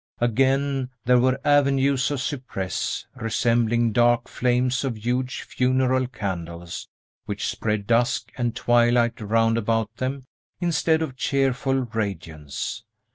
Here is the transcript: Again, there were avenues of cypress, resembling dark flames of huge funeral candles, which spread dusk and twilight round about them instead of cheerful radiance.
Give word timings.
Again, 0.19 0.89
there 1.05 1.19
were 1.19 1.39
avenues 1.45 2.09
of 2.09 2.21
cypress, 2.21 3.05
resembling 3.15 3.91
dark 3.91 4.27
flames 4.27 4.83
of 4.83 4.97
huge 4.97 5.41
funeral 5.43 6.07
candles, 6.07 6.89
which 7.25 7.45
spread 7.47 7.85
dusk 7.85 8.31
and 8.35 8.55
twilight 8.55 9.21
round 9.21 9.59
about 9.59 9.95
them 9.97 10.23
instead 10.59 11.03
of 11.03 11.15
cheerful 11.17 11.81
radiance. 11.83 12.83